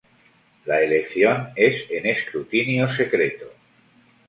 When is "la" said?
0.65-0.81